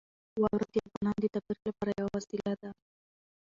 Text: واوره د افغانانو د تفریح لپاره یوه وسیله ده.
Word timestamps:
واوره 0.41 0.65
د 0.73 0.75
افغانانو 0.85 1.19
د 1.21 1.25
تفریح 1.35 1.61
لپاره 1.69 1.91
یوه 1.99 2.11
وسیله 2.17 2.53
ده. 2.61 2.69